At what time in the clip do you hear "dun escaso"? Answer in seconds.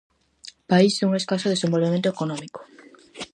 0.97-1.47